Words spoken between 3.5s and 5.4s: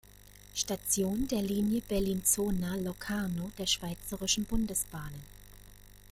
der Schweizerischen Bundesbahnen.